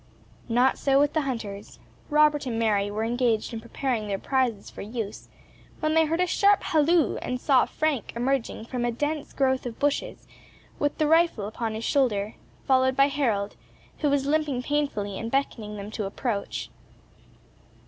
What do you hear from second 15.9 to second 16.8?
to approach.